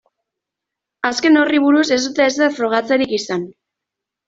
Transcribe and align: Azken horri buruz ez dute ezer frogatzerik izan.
Azken 1.09 1.37
horri 1.43 1.61
buruz 1.67 1.85
ez 1.97 2.01
dute 2.07 2.27
ezer 2.33 2.51
frogatzerik 2.59 3.17
izan. 3.21 3.47